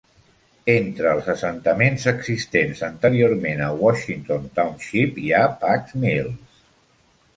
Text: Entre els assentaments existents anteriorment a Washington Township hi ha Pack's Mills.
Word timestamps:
Entre 0.75 1.11
els 1.17 1.27
assentaments 1.33 2.07
existents 2.11 2.81
anteriorment 2.89 3.61
a 3.67 3.69
Washington 3.85 4.49
Township 4.59 5.21
hi 5.27 5.31
ha 5.41 5.47
Pack's 5.65 5.99
Mills. 6.07 6.61